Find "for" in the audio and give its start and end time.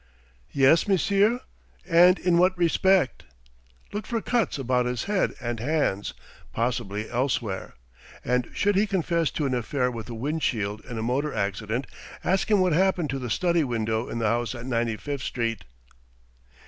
4.07-4.19